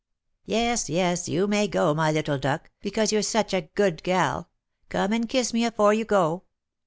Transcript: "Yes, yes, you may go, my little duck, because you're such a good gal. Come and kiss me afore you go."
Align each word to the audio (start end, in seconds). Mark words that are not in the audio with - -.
"Yes, 0.47 0.89
yes, 0.89 1.29
you 1.29 1.45
may 1.45 1.67
go, 1.67 1.93
my 1.93 2.11
little 2.11 2.39
duck, 2.39 2.71
because 2.81 3.11
you're 3.11 3.21
such 3.21 3.53
a 3.53 3.69
good 3.75 4.01
gal. 4.01 4.49
Come 4.89 5.13
and 5.13 5.29
kiss 5.29 5.53
me 5.53 5.63
afore 5.63 5.93
you 5.93 6.05
go." 6.05 6.45